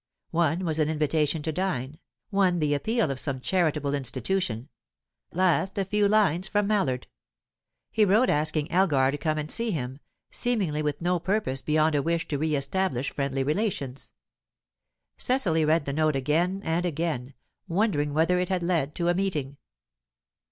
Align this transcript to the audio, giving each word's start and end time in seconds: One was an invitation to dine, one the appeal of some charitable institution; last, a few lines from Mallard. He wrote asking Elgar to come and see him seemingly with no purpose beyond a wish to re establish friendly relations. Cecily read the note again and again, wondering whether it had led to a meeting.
One 0.31 0.65
was 0.65 0.79
an 0.79 0.89
invitation 0.89 1.43
to 1.43 1.51
dine, 1.51 1.99
one 2.31 2.57
the 2.57 2.73
appeal 2.73 3.11
of 3.11 3.19
some 3.19 3.39
charitable 3.39 3.93
institution; 3.93 4.67
last, 5.31 5.77
a 5.77 5.85
few 5.85 6.07
lines 6.07 6.47
from 6.47 6.65
Mallard. 6.65 7.05
He 7.91 8.03
wrote 8.03 8.31
asking 8.31 8.71
Elgar 8.71 9.11
to 9.11 9.17
come 9.19 9.37
and 9.37 9.51
see 9.51 9.69
him 9.69 9.99
seemingly 10.31 10.81
with 10.81 11.01
no 11.03 11.19
purpose 11.19 11.61
beyond 11.61 11.93
a 11.93 12.01
wish 12.01 12.27
to 12.29 12.39
re 12.39 12.55
establish 12.55 13.11
friendly 13.13 13.43
relations. 13.43 14.11
Cecily 15.17 15.63
read 15.63 15.85
the 15.85 15.93
note 15.93 16.15
again 16.15 16.61
and 16.65 16.83
again, 16.83 17.35
wondering 17.67 18.11
whether 18.11 18.39
it 18.39 18.49
had 18.49 18.63
led 18.63 18.95
to 18.95 19.07
a 19.07 19.13
meeting. 19.13 19.57